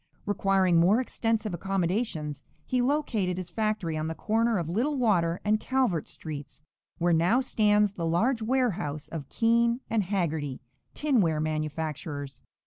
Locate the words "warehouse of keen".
8.41-9.79